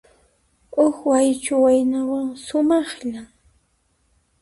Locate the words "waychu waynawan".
1.09-2.27